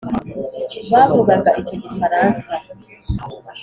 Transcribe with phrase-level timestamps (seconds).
[0.91, 2.51] Bavugaga icyo gifaransa